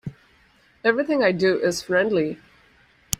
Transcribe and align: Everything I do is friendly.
Everything 0.83 1.21
I 1.23 1.31
do 1.31 1.59
is 1.59 1.83
friendly. 1.83 2.39